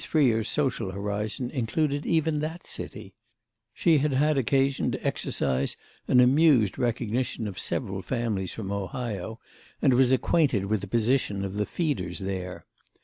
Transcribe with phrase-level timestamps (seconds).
[0.03, 3.13] Freer's social horizon included even that city;
[3.71, 5.77] she had had occasion to exercise
[6.07, 9.37] an amused recognition of several families from Ohio
[9.79, 12.65] and was acquainted with the position of the Feeders there.